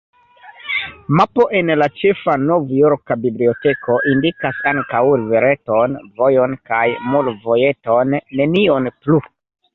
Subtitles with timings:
[1.17, 9.23] Mapo en la ĉefa novjorka biblioteko indikas ankaŭ rivereton, vojon kaj mulvojeton, nenion plu.